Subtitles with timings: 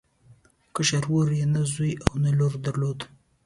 [0.75, 3.05] کشر ورور یې نه زوی او نه لور درلوده.